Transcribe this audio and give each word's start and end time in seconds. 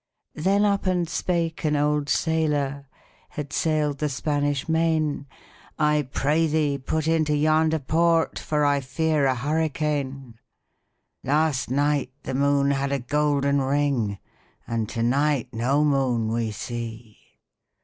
Then 0.33 0.65
up 0.65 0.87
and 0.87 1.07
spake 1.07 1.63
an 1.63 1.75
old 1.75 2.05
sailòr, 2.07 2.85
Had 3.29 3.53
sail'd 3.53 3.99
the 3.99 4.09
Spanish 4.09 4.67
Main, 4.67 5.27
'I 5.77 6.09
pray 6.11 6.47
thee, 6.47 6.79
put 6.79 7.07
into 7.07 7.35
yonder 7.35 7.77
port, 7.77 8.39
For 8.39 8.65
I 8.65 8.79
fear 8.79 9.27
a 9.27 9.35
hurricane. 9.35 10.39
'Last 11.23 11.69
night, 11.69 12.11
the 12.23 12.33
moon 12.33 12.71
had 12.71 12.91
a 12.91 12.97
golden 12.97 13.61
ring, 13.61 14.17
And 14.65 14.89
to 14.89 15.03
night 15.03 15.53
no 15.53 15.85
moon 15.85 16.29
we 16.33 16.49
see!' 16.49 17.19